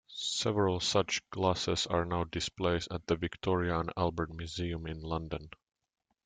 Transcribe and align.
Several 0.15 0.79
such 0.79 1.21
glasses 1.29 1.85
are 1.85 2.05
now 2.05 2.23
displayed 2.23 2.87
at 2.89 3.05
the 3.05 3.15
Victoria 3.15 3.79
and 3.79 3.93
Albert 3.95 4.31
Museum 4.33 4.87
in 4.87 4.99
London. 5.03 5.51